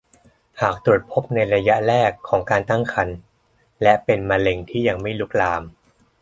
[0.61, 3.17] หากตรวจพบในระยะแรกของการตั้งครรภ์
[3.81, 5.63] และเป็นมะเร็งที่ยังไม่ลุกลาม